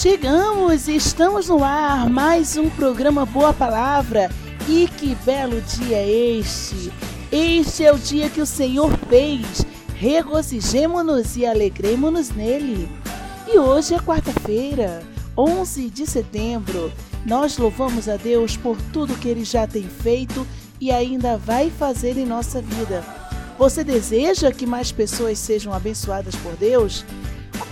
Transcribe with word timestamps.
Chegamos, 0.00 0.88
estamos 0.88 1.50
no 1.50 1.62
ar, 1.62 2.08
mais 2.08 2.56
um 2.56 2.70
programa 2.70 3.26
Boa 3.26 3.52
Palavra. 3.52 4.30
E 4.66 4.88
que 4.88 5.14
belo 5.26 5.60
dia 5.60 5.98
é 5.98 6.38
este! 6.38 6.90
Este 7.30 7.84
é 7.84 7.92
o 7.92 7.98
dia 7.98 8.30
que 8.30 8.40
o 8.40 8.46
Senhor 8.46 8.90
fez. 9.10 9.62
Regozijemo-nos 9.94 11.36
e 11.36 11.44
alegremos-nos 11.44 12.30
nele. 12.30 12.88
E 13.46 13.58
hoje 13.58 13.92
é 13.92 13.98
quarta-feira, 13.98 15.02
11 15.36 15.90
de 15.90 16.06
setembro. 16.06 16.90
Nós 17.26 17.58
louvamos 17.58 18.08
a 18.08 18.16
Deus 18.16 18.56
por 18.56 18.78
tudo 18.94 19.18
que 19.18 19.28
ele 19.28 19.44
já 19.44 19.66
tem 19.66 19.82
feito 19.82 20.46
e 20.80 20.90
ainda 20.90 21.36
vai 21.36 21.68
fazer 21.68 22.16
em 22.16 22.24
nossa 22.24 22.62
vida. 22.62 23.04
Você 23.58 23.84
deseja 23.84 24.50
que 24.50 24.64
mais 24.64 24.90
pessoas 24.90 25.38
sejam 25.38 25.74
abençoadas 25.74 26.34
por 26.36 26.56
Deus? 26.56 27.04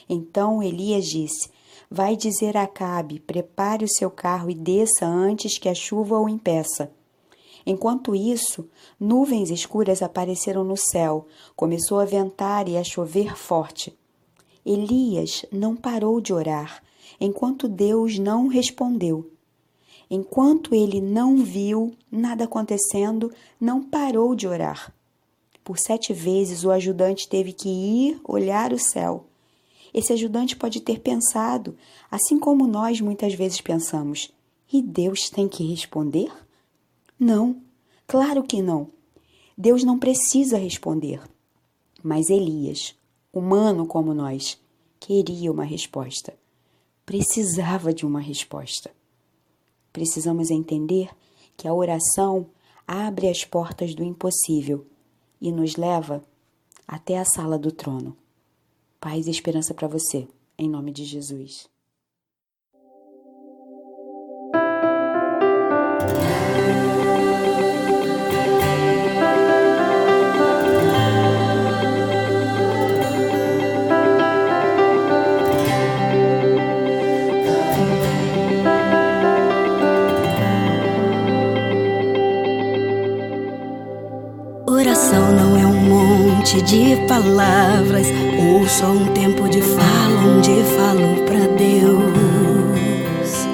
Então 0.09 0.63
Elias 0.63 1.05
disse: 1.05 1.49
Vai 1.89 2.15
dizer 2.15 2.57
a 2.57 2.63
Acabe: 2.63 3.19
prepare 3.19 3.85
o 3.85 3.89
seu 3.89 4.09
carro 4.09 4.49
e 4.49 4.55
desça 4.55 5.05
antes 5.05 5.57
que 5.57 5.69
a 5.69 5.73
chuva 5.73 6.19
o 6.19 6.27
impeça. 6.27 6.91
Enquanto 7.65 8.15
isso, 8.15 8.67
nuvens 8.99 9.49
escuras 9.49 10.01
apareceram 10.01 10.63
no 10.63 10.75
céu, 10.75 11.27
começou 11.55 11.99
a 11.99 12.05
ventar 12.05 12.67
e 12.67 12.77
a 12.77 12.83
chover 12.83 13.35
forte. 13.37 13.95
Elias 14.65 15.45
não 15.51 15.75
parou 15.75 16.19
de 16.19 16.33
orar, 16.33 16.81
enquanto 17.19 17.67
Deus 17.67 18.17
não 18.17 18.47
respondeu. 18.47 19.31
Enquanto 20.09 20.73
ele 20.73 20.99
não 20.99 21.37
viu 21.37 21.93
nada 22.11 22.45
acontecendo, 22.45 23.31
não 23.61 23.83
parou 23.83 24.33
de 24.33 24.47
orar. 24.47 24.91
Por 25.63 25.77
sete 25.77 26.13
vezes 26.13 26.63
o 26.63 26.71
ajudante 26.71 27.29
teve 27.29 27.53
que 27.53 27.69
ir 27.69 28.19
olhar 28.23 28.73
o 28.73 28.79
céu. 28.79 29.28
Esse 29.93 30.13
ajudante 30.13 30.55
pode 30.55 30.81
ter 30.81 30.99
pensado, 30.99 31.75
assim 32.09 32.39
como 32.39 32.67
nós 32.67 33.01
muitas 33.01 33.33
vezes 33.33 33.61
pensamos: 33.61 34.31
e 34.71 34.81
Deus 34.81 35.29
tem 35.29 35.47
que 35.47 35.63
responder? 35.63 36.31
Não, 37.19 37.61
claro 38.07 38.43
que 38.43 38.61
não. 38.61 38.89
Deus 39.57 39.83
não 39.83 39.97
precisa 39.97 40.57
responder. 40.57 41.21
Mas 42.03 42.29
Elias, 42.29 42.95
humano 43.33 43.85
como 43.85 44.13
nós, 44.13 44.59
queria 44.99 45.51
uma 45.51 45.65
resposta. 45.65 46.33
Precisava 47.05 47.93
de 47.93 48.05
uma 48.05 48.19
resposta. 48.19 48.91
Precisamos 49.91 50.51
entender 50.51 51.09
que 51.57 51.67
a 51.67 51.73
oração 51.73 52.45
abre 52.87 53.27
as 53.27 53.43
portas 53.43 53.93
do 53.93 54.03
impossível 54.03 54.85
e 55.41 55.51
nos 55.51 55.75
leva 55.75 56.23
até 56.87 57.17
a 57.17 57.25
sala 57.25 57.57
do 57.57 57.71
trono. 57.71 58.15
Paz 59.01 59.27
e 59.27 59.31
esperança 59.31 59.73
para 59.73 59.87
você, 59.87 60.27
em 60.57 60.69
nome 60.69 60.91
de 60.91 61.05
Jesus. 61.05 61.69
Oração 84.67 85.31
não 85.31 85.57
é 85.57 85.65
um 85.65 86.35
monte 86.35 86.61
de 86.63 87.07
palavras 87.07 88.07
só 88.69 88.85
um 88.85 89.07
tempo 89.07 89.49
de 89.49 89.61
fala 89.63 90.21
onde 90.27 90.51
falo 90.77 91.25
pra 91.25 91.39
Deus. 91.57 93.47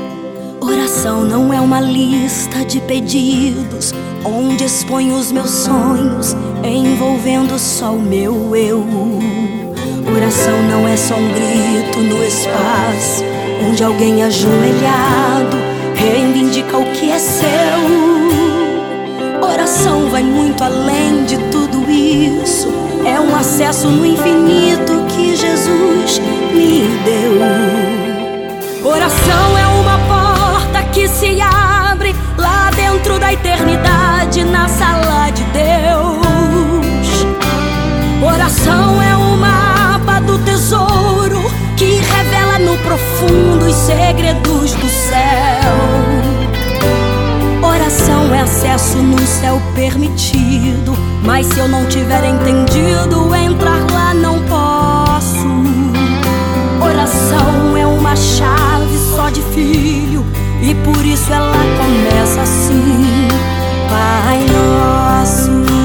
Oração 0.59 1.23
não 1.23 1.53
é 1.53 1.61
uma 1.61 1.79
lista 1.79 2.65
de 2.65 2.81
pedidos 2.81 3.93
onde 4.25 4.65
exponho 4.65 5.15
os 5.15 5.31
meus 5.31 5.49
sonhos, 5.49 6.35
envolvendo 6.63 7.57
só 7.57 7.93
o 7.93 8.01
meu 8.01 8.53
eu. 8.57 8.85
Oração 10.13 10.61
não 10.69 10.85
é 10.85 10.97
só 10.97 11.15
um 11.15 11.29
grito 11.29 11.99
no 11.99 12.21
espaço 12.21 13.23
onde 13.69 13.85
alguém 13.85 14.21
ajoelhado 14.21 15.55
reivindica 15.95 16.77
o 16.77 16.91
que 16.91 17.09
é 17.09 17.19
seu. 17.19 17.45
Oração 19.41 20.09
vai 20.09 20.23
muito 20.23 20.61
além 20.61 21.23
de 21.23 21.37
tudo 21.49 21.89
isso 21.89 22.84
é 23.05 23.19
um 23.19 23.35
acesso 23.35 23.87
no 23.87 24.03
infinito 24.03 25.05
que 25.09 25.35
Jesus 25.35 26.19
me 26.51 26.87
deu. 27.05 27.35
Oração 28.83 29.57
é 29.57 29.67
uma 29.67 29.99
porta 30.07 30.81
que 30.91 31.07
se 31.07 31.39
abre 31.39 32.15
lá 32.35 32.71
dentro 32.71 33.19
da 33.19 33.31
eternidade, 33.31 34.43
na 34.43 34.67
sala 34.67 35.29
de 35.29 35.43
Deus. 35.43 37.25
Oração 38.23 39.01
é 39.01 39.15
uma 39.15 39.85
mapa 40.05 40.19
do 40.21 40.39
tesouro 40.39 41.43
que 41.77 41.85
revela 41.85 42.57
no 42.59 42.75
profundo 42.79 43.65
os 43.65 43.75
segredos 43.75 44.73
do 44.73 44.89
céu. 44.89 45.75
Oração 47.61 48.33
é 48.33 48.41
acesso 48.41 48.97
no 48.97 49.19
céu 49.19 49.61
permitido 49.75 51.04
mas 51.25 51.47
se 51.47 51.59
eu 51.59 51.67
não 51.67 51.85
tiver 51.87 52.23
entendido, 52.23 53.33
entrar 53.35 53.81
lá 53.91 54.13
não 54.13 54.39
posso. 54.43 55.47
Oração 56.81 57.75
é 57.75 57.85
uma 57.85 58.15
chave 58.15 58.97
só 59.15 59.29
de 59.29 59.41
filho, 59.41 60.23
e 60.61 60.75
por 60.75 61.03
isso 61.03 61.33
ela 61.33 61.51
começa 61.51 62.41
assim: 62.41 63.27
Pai 63.89 64.45
Nosso. 64.53 65.75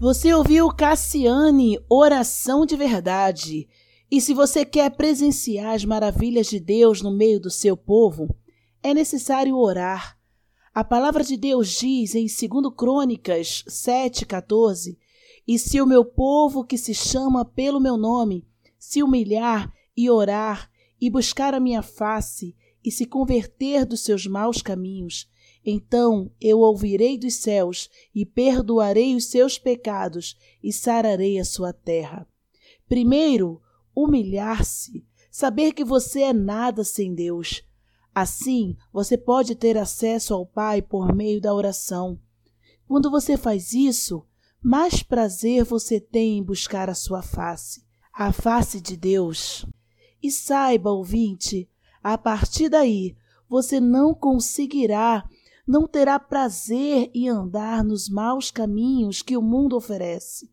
Você 0.00 0.34
ouviu 0.34 0.68
Cassiane, 0.70 1.78
Oração 1.88 2.66
de 2.66 2.74
Verdade. 2.74 3.68
E 4.10 4.20
se 4.20 4.34
você 4.34 4.64
quer 4.64 4.90
presenciar 4.90 5.76
as 5.76 5.84
maravilhas 5.84 6.48
de 6.48 6.58
Deus 6.58 7.00
no 7.00 7.12
meio 7.12 7.38
do 7.38 7.50
seu 7.52 7.76
povo, 7.76 8.28
é 8.82 8.92
necessário 8.92 9.56
orar. 9.56 10.18
A 10.74 10.82
palavra 10.82 11.22
de 11.22 11.36
Deus 11.36 11.78
diz 11.78 12.16
em 12.16 12.26
2 12.26 12.74
Crônicas 12.76 13.62
7,14: 13.68 14.98
E 15.46 15.56
se 15.60 15.80
o 15.80 15.86
meu 15.86 16.04
povo 16.04 16.64
que 16.64 16.76
se 16.76 16.92
chama 16.92 17.44
pelo 17.44 17.78
meu 17.78 17.96
nome 17.96 18.47
se 18.78 19.02
humilhar 19.02 19.72
e 19.96 20.10
orar 20.10 20.70
e 21.00 21.10
buscar 21.10 21.54
a 21.54 21.60
minha 21.60 21.82
face 21.82 22.56
e 22.84 22.90
se 22.90 23.04
converter 23.04 23.84
dos 23.84 24.00
seus 24.00 24.26
maus 24.26 24.62
caminhos, 24.62 25.28
então 25.64 26.30
eu 26.40 26.60
ouvirei 26.60 27.18
dos 27.18 27.34
céus 27.34 27.90
e 28.14 28.24
perdoarei 28.24 29.14
os 29.14 29.26
seus 29.26 29.58
pecados 29.58 30.36
e 30.62 30.72
sararei 30.72 31.38
a 31.38 31.44
sua 31.44 31.72
terra. 31.72 32.26
Primeiro, 32.88 33.60
humilhar-se, 33.94 35.06
saber 35.30 35.72
que 35.72 35.84
você 35.84 36.22
é 36.22 36.32
nada 36.32 36.84
sem 36.84 37.14
Deus. 37.14 37.62
Assim, 38.14 38.76
você 38.92 39.18
pode 39.18 39.54
ter 39.54 39.76
acesso 39.76 40.32
ao 40.32 40.46
Pai 40.46 40.80
por 40.80 41.14
meio 41.14 41.40
da 41.40 41.54
oração. 41.54 42.18
Quando 42.86 43.10
você 43.10 43.36
faz 43.36 43.74
isso, 43.74 44.24
mais 44.62 45.02
prazer 45.02 45.64
você 45.64 46.00
tem 46.00 46.38
em 46.38 46.42
buscar 46.42 46.88
a 46.88 46.94
sua 46.94 47.22
face, 47.22 47.84
a 48.18 48.32
face 48.32 48.80
de 48.80 48.96
Deus. 48.96 49.64
E 50.20 50.28
saiba, 50.28 50.90
ouvinte, 50.90 51.70
a 52.02 52.18
partir 52.18 52.68
daí, 52.68 53.16
você 53.48 53.78
não 53.78 54.12
conseguirá, 54.12 55.24
não 55.64 55.86
terá 55.86 56.18
prazer 56.18 57.12
em 57.14 57.28
andar 57.28 57.84
nos 57.84 58.08
maus 58.08 58.50
caminhos 58.50 59.22
que 59.22 59.36
o 59.36 59.42
mundo 59.42 59.76
oferece. 59.76 60.50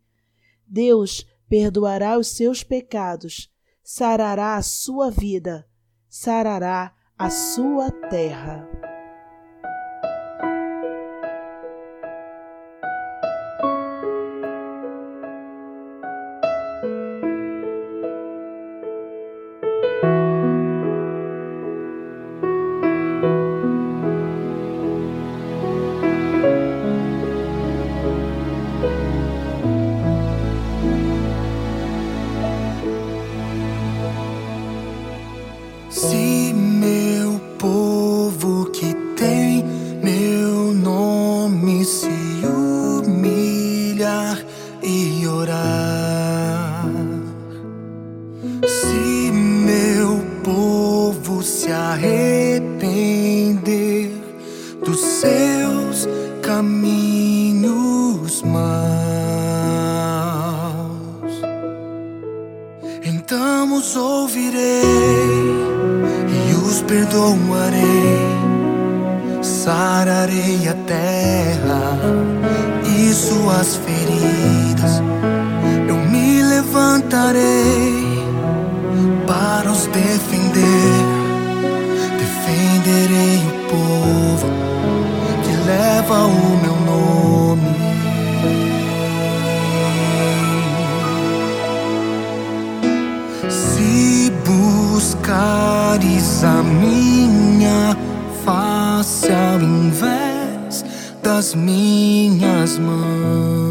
Deus 0.68 1.26
perdoará 1.50 2.20
os 2.20 2.28
seus 2.28 2.64
pecados, 2.64 3.52
sarará 3.84 4.58
a 4.58 4.62
sua 4.62 5.10
vida, 5.10 5.68
sarará 6.08 6.94
a 7.18 7.32
sua 7.32 7.90
terra. 7.90 8.95
a 96.44 96.62
minha 96.64 97.96
face 98.44 99.28
é 99.28 99.54
ao 99.54 99.62
invés 99.62 100.84
das 101.24 101.56
minhas 101.56 102.78
mãos. 102.78 103.65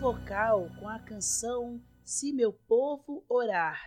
Vocal 0.00 0.70
com 0.80 0.88
a 0.88 0.98
canção 0.98 1.78
Se 2.02 2.32
Meu 2.32 2.54
Povo 2.54 3.22
Orar. 3.28 3.78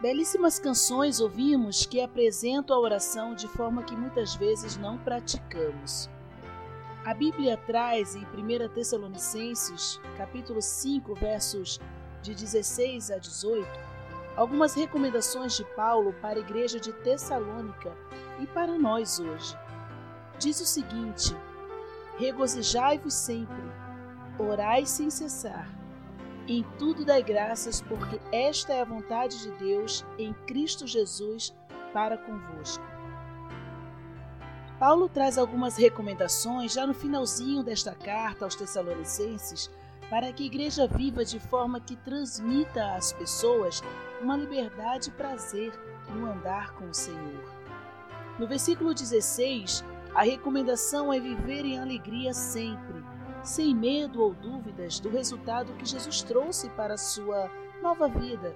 Belíssimas 0.00 0.60
canções 0.60 1.18
ouvimos 1.18 1.84
que 1.84 2.00
apresentam 2.00 2.76
a 2.76 2.78
oração 2.80 3.34
de 3.34 3.48
forma 3.48 3.82
que 3.82 3.96
muitas 3.96 4.36
vezes 4.36 4.76
não 4.76 4.96
praticamos. 4.96 6.08
A 7.06 7.14
Bíblia 7.14 7.56
traz 7.56 8.16
em 8.16 8.24
1 8.24 8.68
Tessalonicenses, 8.70 10.00
capítulo 10.16 10.60
5, 10.60 11.14
versos 11.14 11.78
de 12.20 12.34
16 12.34 13.12
a 13.12 13.18
18, 13.18 13.64
algumas 14.34 14.74
recomendações 14.74 15.56
de 15.56 15.64
Paulo 15.76 16.12
para 16.14 16.34
a 16.34 16.40
igreja 16.40 16.80
de 16.80 16.92
Tessalônica 16.92 17.96
e 18.40 18.46
para 18.48 18.76
nós 18.76 19.20
hoje. 19.20 19.56
Diz 20.40 20.60
o 20.60 20.66
seguinte: 20.66 21.32
Regozijai-vos 22.18 23.14
sempre, 23.14 23.62
orai 24.36 24.84
sem 24.84 25.08
cessar. 25.08 25.70
Em 26.48 26.64
tudo 26.76 27.04
dai 27.04 27.22
graças, 27.22 27.80
porque 27.82 28.20
esta 28.32 28.72
é 28.72 28.80
a 28.80 28.84
vontade 28.84 29.40
de 29.44 29.52
Deus 29.52 30.04
em 30.18 30.32
Cristo 30.48 30.88
Jesus 30.88 31.54
para 31.92 32.18
convosco. 32.18 32.95
Paulo 34.78 35.08
traz 35.08 35.38
algumas 35.38 35.78
recomendações 35.78 36.74
já 36.74 36.86
no 36.86 36.92
finalzinho 36.92 37.62
desta 37.62 37.94
carta 37.94 38.44
aos 38.44 38.54
Tessalonicenses 38.54 39.70
para 40.10 40.30
que 40.32 40.42
a 40.42 40.46
igreja 40.46 40.86
viva 40.86 41.24
de 41.24 41.40
forma 41.40 41.80
que 41.80 41.96
transmita 41.96 42.94
às 42.94 43.10
pessoas 43.10 43.82
uma 44.20 44.36
liberdade 44.36 45.08
e 45.08 45.12
prazer 45.12 45.72
no 46.10 46.30
andar 46.30 46.74
com 46.74 46.90
o 46.90 46.94
Senhor. 46.94 47.54
No 48.38 48.46
versículo 48.46 48.92
16, 48.92 49.82
a 50.14 50.22
recomendação 50.22 51.10
é 51.10 51.18
viver 51.18 51.64
em 51.64 51.78
alegria 51.78 52.34
sempre, 52.34 53.02
sem 53.42 53.74
medo 53.74 54.22
ou 54.22 54.34
dúvidas 54.34 55.00
do 55.00 55.08
resultado 55.08 55.72
que 55.74 55.86
Jesus 55.86 56.22
trouxe 56.22 56.68
para 56.70 56.94
a 56.94 56.98
sua 56.98 57.50
nova 57.82 58.08
vida. 58.08 58.54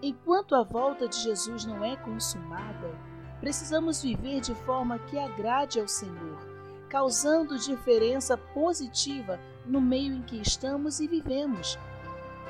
Enquanto 0.00 0.54
a 0.54 0.62
volta 0.62 1.08
de 1.08 1.16
Jesus 1.16 1.66
não 1.66 1.84
é 1.84 1.96
consumada, 1.96 3.09
precisamos 3.40 4.02
viver 4.02 4.40
de 4.40 4.54
forma 4.54 4.98
que 4.98 5.18
agrade 5.18 5.80
ao 5.80 5.88
Senhor, 5.88 6.38
causando 6.88 7.58
diferença 7.58 8.36
positiva 8.36 9.40
no 9.64 9.80
meio 9.80 10.14
em 10.14 10.22
que 10.22 10.40
estamos 10.40 11.00
e 11.00 11.08
vivemos. 11.08 11.78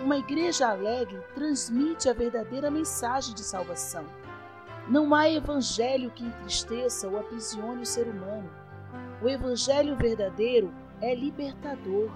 Uma 0.01 0.19
igreja 0.19 0.69
alegre 0.69 1.21
transmite 1.35 2.09
a 2.09 2.13
verdadeira 2.13 2.71
mensagem 2.71 3.35
de 3.35 3.43
salvação. 3.43 4.05
Não 4.89 5.15
há 5.15 5.29
evangelho 5.31 6.11
que 6.11 6.25
entristeça 6.25 7.07
ou 7.07 7.19
aprisione 7.19 7.83
o 7.83 7.87
ser 7.87 8.09
humano. 8.09 8.51
O 9.23 9.29
evangelho 9.29 9.95
verdadeiro 9.97 10.73
é 11.01 11.15
libertador. 11.15 12.11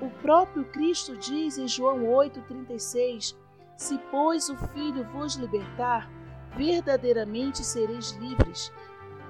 O 0.00 0.08
próprio 0.22 0.64
Cristo 0.64 1.16
diz 1.16 1.58
em 1.58 1.68
João 1.68 2.04
8,36: 2.04 3.36
Se, 3.76 3.98
pois, 4.10 4.48
o 4.48 4.56
Filho 4.56 5.04
vos 5.12 5.34
libertar, 5.34 6.10
verdadeiramente 6.56 7.64
sereis 7.64 8.12
livres. 8.12 8.72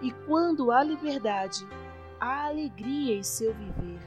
E 0.01 0.11
quando 0.27 0.71
há 0.71 0.83
liberdade, 0.83 1.67
há 2.19 2.47
alegria 2.47 3.17
em 3.17 3.23
seu 3.23 3.53
viver. 3.55 4.01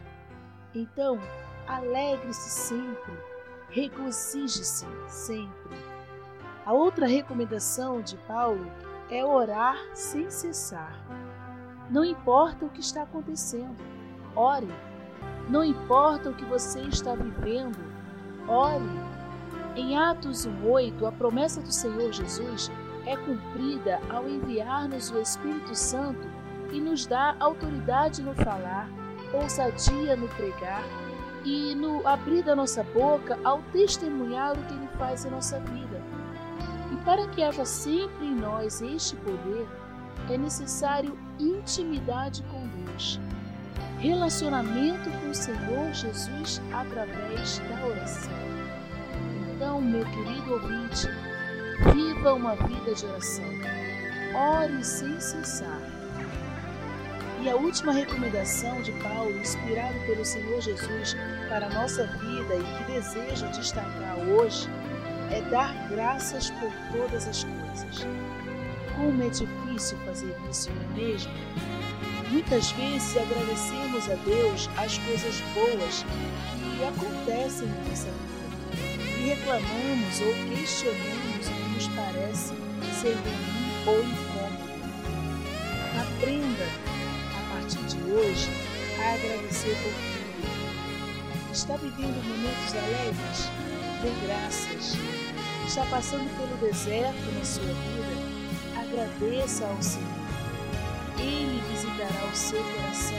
Então, 0.74 1.20
alegre-se 1.68 2.50
sempre, 2.50 3.14
regozije-se 3.70 4.86
sempre. 5.08 5.78
A 6.66 6.74
outra 6.74 7.06
recomendação 7.06 8.02
de 8.02 8.18
Paulo 8.18 8.72
é 9.10 9.24
orar 9.24 9.78
sem 9.94 10.30
cessar. 10.30 10.98
Não 11.90 12.04
importa 12.04 12.66
o 12.66 12.70
que 12.70 12.80
está 12.80 13.04
acontecendo, 13.04 13.78
ore. 14.36 14.74
Não 15.50 15.64
importa 15.64 16.30
o 16.30 16.34
que 16.34 16.46
você 16.46 16.82
está 16.82 17.14
vivendo, 17.14 17.78
ore. 18.48 18.90
Em 19.76 19.98
Atos 19.98 20.46
1:8, 20.46 21.06
a 21.06 21.12
promessa 21.12 21.62
do 21.62 21.72
Senhor 21.72 22.12
Jesus 22.12 22.72
é 23.06 23.18
cumprida 23.18 24.00
ao 24.10 24.28
enviar-nos 24.28 25.12
o 25.12 25.20
Espírito 25.20 25.76
Santo 25.76 26.28
e 26.72 26.80
nos 26.80 27.06
dá 27.06 27.36
autoridade 27.40 28.22
no 28.22 28.34
falar, 28.34 28.90
ousadia 29.34 30.16
no 30.16 30.28
pregar 30.30 30.84
e 31.44 31.76
no 31.76 32.06
abrir 32.08 32.44
da 32.44 32.56
nossa 32.56 32.84
boca 32.84 33.38
ao 33.44 33.62
testemunhar 33.74 34.54
o 34.54 34.64
que 34.64 34.74
Ele 34.74 34.88
faz 34.98 35.26
em 35.26 35.30
nossa 35.30 35.60
vida. 35.60 36.02
E 36.92 36.96
para 37.04 37.28
que 37.28 37.44
haja 37.44 37.66
sempre 37.66 38.26
em 38.26 38.36
nós 38.36 38.82
este 38.82 39.16
poder, 39.18 39.68
é 40.30 40.38
necessário 40.38 41.18
intimidade 41.40 42.44
com 42.44 42.66
Deus, 42.86 43.20
relacionamento 44.00 45.10
com 45.20 45.30
o 45.30 45.36
Senhor 45.36 45.94
Jesus 45.94 46.62
através 46.72 47.60
da 47.60 47.86
oração. 47.86 48.32
Então, 49.54 49.82
meu 49.82 50.06
querido 50.06 50.54
ouvinte, 50.54 51.08
Viva 51.94 52.34
uma 52.34 52.56
vida 52.56 52.94
de 52.94 53.06
oração. 53.06 53.46
Ore 54.36 54.84
sem 54.84 55.20
cessar. 55.20 55.82
E 57.42 57.50
a 57.50 57.56
última 57.56 57.92
recomendação 57.92 58.82
de 58.82 58.92
Paulo, 58.94 59.38
inspirado 59.38 60.00
pelo 60.06 60.24
Senhor 60.24 60.62
Jesus 60.62 61.16
para 61.50 61.66
a 61.66 61.70
nossa 61.70 62.06
vida 62.06 62.56
e 62.56 62.64
que 62.78 62.92
deseja 62.92 63.48
destacar 63.48 64.18
hoje, 64.20 64.70
é 65.32 65.42
dar 65.50 65.74
graças 65.90 66.52
por 66.52 66.72
todas 66.92 67.28
as 67.28 67.44
coisas. 67.44 68.08
Como 68.96 69.24
é 69.24 69.30
difícil 69.30 69.98
fazer 70.06 70.36
isso, 70.50 70.70
é 70.70 70.96
mesmo? 70.96 71.32
Muitas 72.30 72.72
vezes 72.72 73.18
agradecemos 73.18 74.10
a 74.10 74.16
Deus 74.24 74.70
as 74.78 74.98
coisas 75.00 75.42
boas 75.54 76.06
que 76.06 76.84
acontecem 76.86 77.68
na 77.68 77.90
nossa 77.90 78.10
vida 78.10 78.44
e 79.20 79.28
reclamamos 79.28 80.22
ou 80.22 80.56
questionamos 80.56 81.23
parece 82.14 82.54
ser 83.02 83.16
ruim 83.16 83.88
ou 83.88 84.00
incômodo. 84.00 84.74
Aprenda, 86.00 86.68
a 87.36 87.54
partir 87.54 87.84
de 87.86 88.12
hoje, 88.12 88.50
a 89.00 89.14
agradecer 89.14 89.76
por 89.82 89.92
tudo. 89.92 91.52
Está 91.52 91.76
vivendo 91.78 92.24
momentos 92.24 92.76
alegres? 92.76 93.50
Dê 94.02 94.28
graças. 94.28 94.98
Está 95.68 95.86
passando 95.86 96.30
pelo 96.38 96.58
deserto 96.58 97.32
na 97.38 97.46
sua 97.46 97.64
vida? 97.64 98.80
Agradeça 98.80 99.66
ao 99.66 99.82
Senhor. 99.82 100.08
Ele 101.18 101.62
visitará 101.72 102.26
o 102.32 102.36
seu 102.36 102.64
coração 102.64 103.18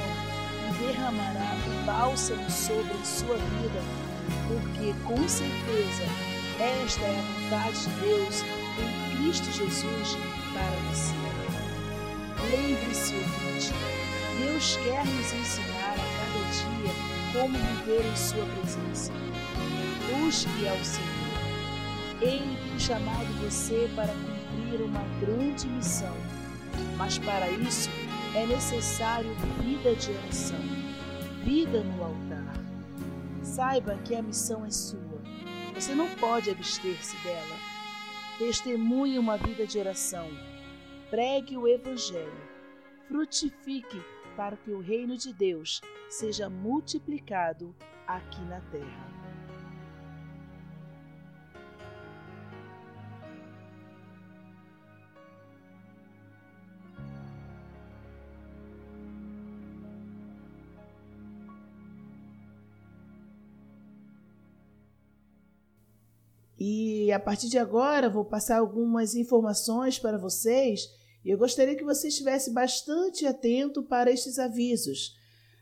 e 0.68 0.86
derramará 0.86 1.56
o 1.66 1.86
bálsamo 1.86 2.50
sobre 2.50 2.94
sua 3.04 3.36
vida, 3.36 3.82
porque 4.48 4.94
com 5.04 5.28
certeza 5.28 6.04
esta 6.58 7.02
é 7.02 7.18
a 7.18 7.22
vontade 7.22 7.80
de 7.80 7.90
Deus 8.00 8.63
em 8.80 9.16
Cristo 9.16 9.52
Jesus 9.52 10.16
para 10.52 10.76
você. 10.90 11.14
Lembre-se, 12.50 13.14
ouvinte, 13.14 13.72
Deus 14.38 14.76
quer 14.84 15.04
nos 15.06 15.32
ensinar 15.32 15.94
a 15.94 16.06
cada 16.18 16.40
dia 16.50 17.14
como 17.32 17.58
viver 17.58 18.04
em 18.04 18.16
Sua 18.16 18.44
presença. 18.46 19.12
Busque 20.10 20.68
ao 20.68 20.84
Senhor. 20.84 21.24
Ele 22.20 22.56
tem 22.68 22.78
chamado 22.78 23.26
você 23.42 23.90
para 23.96 24.12
cumprir 24.12 24.82
uma 24.82 25.02
grande 25.20 25.66
missão, 25.68 26.16
mas 26.96 27.18
para 27.18 27.50
isso 27.50 27.90
é 28.34 28.46
necessário 28.46 29.30
vida 29.62 29.94
de 29.94 30.10
oração, 30.10 30.60
vida 31.42 31.82
no 31.82 32.04
altar. 32.04 32.54
Saiba 33.42 33.98
que 34.04 34.14
a 34.14 34.22
missão 34.22 34.64
é 34.64 34.70
sua. 34.70 35.22
Você 35.74 35.94
não 35.94 36.08
pode 36.16 36.50
abster-se 36.50 37.16
dela. 37.18 37.63
Testemunhe 38.38 39.16
uma 39.16 39.36
vida 39.36 39.64
de 39.64 39.78
oração. 39.78 40.28
Pregue 41.08 41.56
o 41.56 41.68
Evangelho. 41.68 42.42
Frutifique 43.06 44.02
para 44.36 44.56
que 44.56 44.72
o 44.72 44.80
reino 44.80 45.16
de 45.16 45.32
Deus 45.32 45.80
seja 46.08 46.50
multiplicado 46.50 47.72
aqui 48.08 48.40
na 48.42 48.60
terra. 48.60 49.43
E 67.04 67.12
a 67.12 67.20
partir 67.20 67.50
de 67.50 67.58
agora 67.58 68.08
vou 68.08 68.24
passar 68.24 68.56
algumas 68.56 69.14
informações 69.14 69.98
para 69.98 70.16
vocês 70.16 70.88
e 71.22 71.28
eu 71.28 71.36
gostaria 71.36 71.76
que 71.76 71.84
você 71.84 72.08
estivesse 72.08 72.50
bastante 72.50 73.26
atento 73.26 73.82
para 73.82 74.10
estes 74.10 74.38
avisos. 74.38 75.14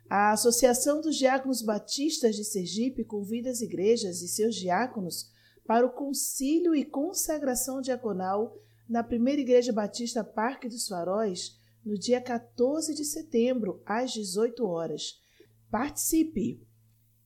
A 0.08 0.30
Associação 0.30 1.00
dos 1.00 1.16
Diáconos 1.16 1.60
Batistas 1.60 2.36
de 2.36 2.44
Sergipe 2.44 3.02
convida 3.02 3.50
as 3.50 3.60
igrejas 3.60 4.22
e 4.22 4.28
seus 4.28 4.54
diáconos 4.54 5.32
para 5.66 5.84
o 5.84 5.90
concílio 5.90 6.76
e 6.76 6.84
consagração 6.84 7.80
diaconal 7.80 8.56
na 8.88 9.02
Primeira 9.02 9.40
Igreja 9.40 9.72
Batista 9.72 10.22
Parque 10.22 10.68
dos 10.68 10.86
Faróis 10.86 11.58
no 11.84 11.98
dia 11.98 12.20
14 12.20 12.94
de 12.94 13.04
setembro, 13.04 13.82
às 13.84 14.12
18 14.12 14.64
horas. 14.64 15.20
Participe! 15.68 16.64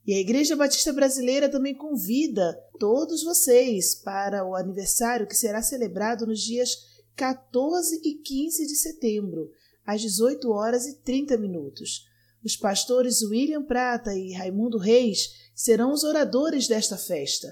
E 0.07 0.15
a 0.15 0.21
Igreja 0.21 0.55
Batista 0.55 0.93
Brasileira 0.93 1.49
também 1.49 1.75
convida 1.75 2.57
todos 2.79 3.25
vocês 3.25 3.97
para 3.97 4.47
o 4.47 4.55
aniversário 4.55 5.27
que 5.27 5.35
será 5.35 5.61
celebrado 5.61 6.25
nos 6.25 6.41
dias 6.41 6.77
14 7.17 8.01
e 8.05 8.15
15 8.15 8.67
de 8.69 8.77
setembro, 8.77 9.51
às 9.85 10.01
18 10.01 10.49
horas 10.51 10.87
e 10.87 11.03
30 11.03 11.37
minutos. 11.39 12.05
Os 12.45 12.57
pastores 12.57 13.23
William 13.23 13.65
Prata 13.65 14.15
e 14.15 14.33
Raimundo 14.33 14.79
Reis 14.79 15.31
serão 15.57 15.93
os 15.93 16.05
oradores 16.05 16.69
desta 16.69 16.97
festa. 16.97 17.49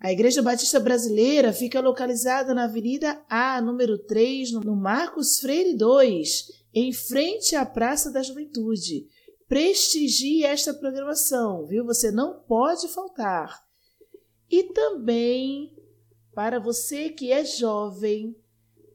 A 0.00 0.10
Igreja 0.10 0.40
Batista 0.40 0.80
Brasileira 0.80 1.52
fica 1.52 1.78
localizada 1.78 2.54
na 2.54 2.64
Avenida 2.64 3.22
A, 3.28 3.60
número 3.60 3.98
3, 3.98 4.52
no 4.52 4.74
Marcos 4.74 5.38
Freire 5.38 5.76
2, 5.76 6.46
em 6.72 6.90
frente 6.90 7.54
à 7.54 7.66
Praça 7.66 8.10
da 8.10 8.22
Juventude 8.22 9.06
prestigie 9.52 10.44
esta 10.44 10.72
programação, 10.72 11.66
viu? 11.66 11.84
Você 11.84 12.10
não 12.10 12.40
pode 12.40 12.88
faltar. 12.88 13.62
E 14.50 14.62
também, 14.72 15.76
para 16.34 16.58
você 16.58 17.10
que 17.10 17.30
é 17.30 17.44
jovem, 17.44 18.34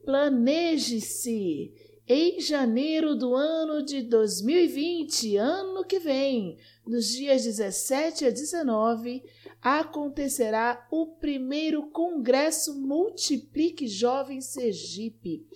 planeje-se. 0.04 1.72
Em 2.08 2.40
janeiro 2.40 3.14
do 3.14 3.36
ano 3.36 3.84
de 3.84 4.02
2020, 4.02 5.36
ano 5.36 5.84
que 5.84 6.00
vem, 6.00 6.58
nos 6.84 7.06
dias 7.06 7.44
17 7.44 8.24
a 8.24 8.30
19, 8.30 9.22
acontecerá 9.62 10.88
o 10.90 11.06
primeiro 11.06 11.88
Congresso 11.90 12.74
Multiplique 12.80 13.86
Jovem 13.86 14.40
Sergipe. 14.40 15.46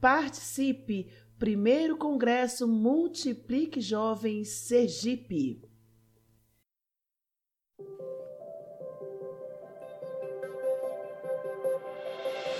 Participe! 0.00 1.12
Primeiro 1.38 1.96
Congresso 1.96 2.66
Multiplique 2.66 3.80
Jovens 3.80 4.48
Sergipe. 4.48 5.62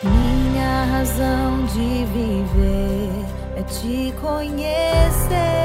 Minha 0.03 0.85
razão 0.85 1.67
de 1.67 2.05
viver 2.13 3.59
é 3.59 3.63
te 3.65 4.13
conhecer 4.21 5.64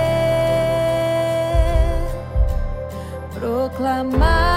proclamar 3.39 4.48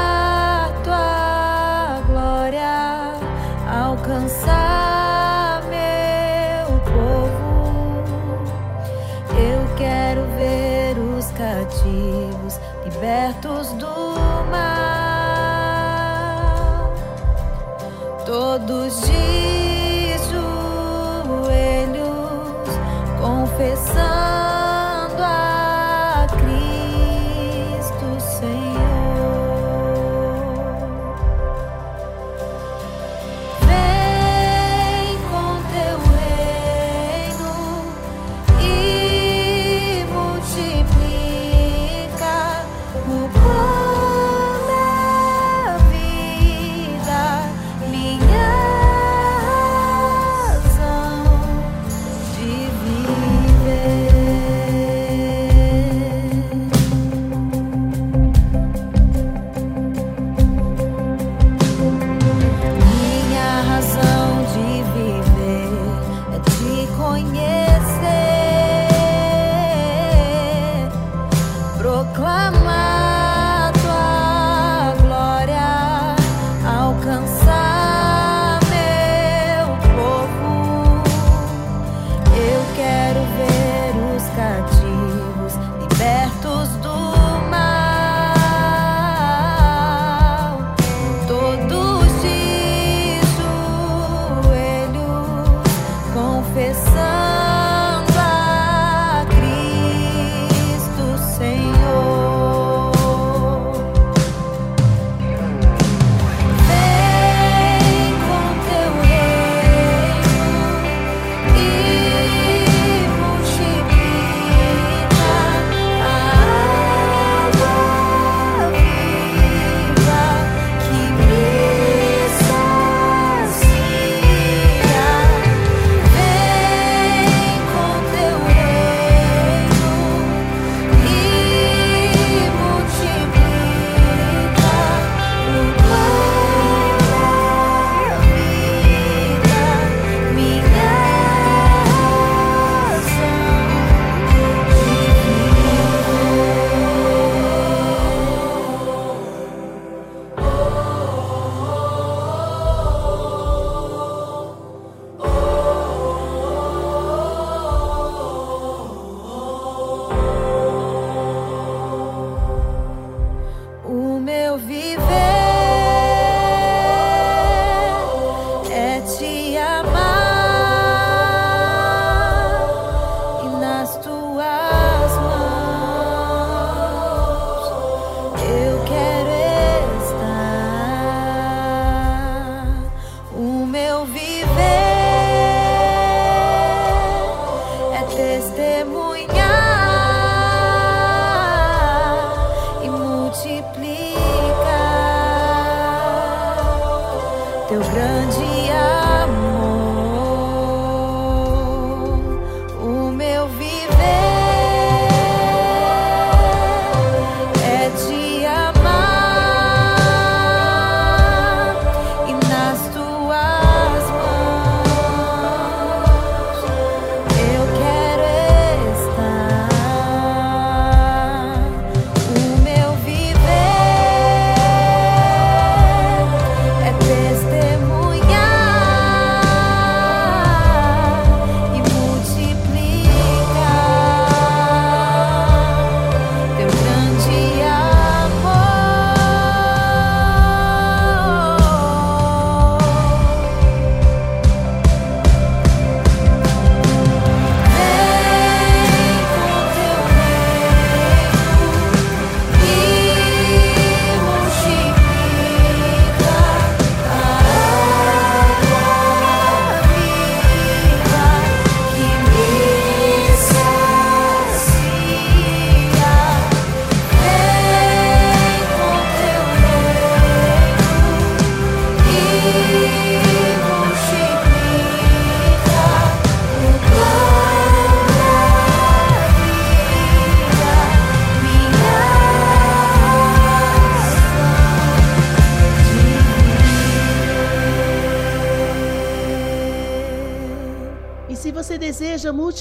purpose. 96.63 96.92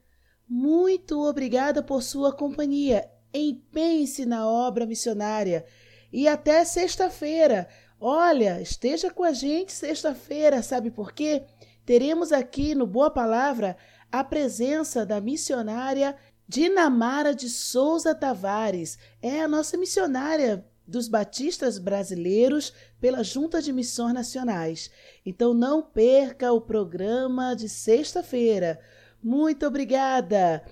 Muito 0.48 1.22
obrigada 1.22 1.82
por 1.82 2.02
sua 2.02 2.32
companhia. 2.32 3.08
Empenhe-se 3.32 4.24
na 4.24 4.48
obra 4.48 4.86
missionária. 4.86 5.66
E 6.10 6.26
até 6.26 6.64
sexta-feira. 6.64 7.68
Olha, 8.00 8.62
esteja 8.62 9.10
com 9.10 9.22
a 9.22 9.32
gente 9.32 9.72
sexta-feira, 9.72 10.62
sabe 10.62 10.90
por 10.90 11.12
quê? 11.12 11.44
Teremos 11.84 12.32
aqui 12.32 12.74
no 12.74 12.86
Boa 12.86 13.10
Palavra 13.10 13.76
a 14.10 14.24
presença 14.24 15.04
da 15.04 15.20
missionária 15.20 16.16
Dinamara 16.48 17.34
de 17.34 17.50
Souza 17.50 18.14
Tavares 18.14 18.96
é 19.20 19.42
a 19.42 19.48
nossa 19.48 19.76
missionária 19.76 20.64
dos 20.86 21.06
batistas 21.06 21.78
brasileiros 21.78 22.72
pela 22.98 23.22
Junta 23.22 23.60
de 23.60 23.70
Missões 23.70 24.14
Nacionais. 24.14 24.90
Então 25.26 25.52
não 25.52 25.82
perca 25.82 26.50
o 26.50 26.62
programa 26.62 27.54
de 27.54 27.68
sexta-feira. 27.68 28.80
Muito 29.22 29.66
obrigada! 29.66 30.64